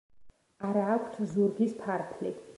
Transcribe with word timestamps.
არ 0.69 0.79
აქვთ 0.85 1.21
ზურგის 1.35 1.79
ფარფლი. 1.85 2.35